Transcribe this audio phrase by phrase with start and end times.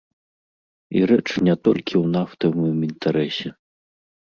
[0.99, 3.49] І рэч не толькі ў нафтавым інтарэсе.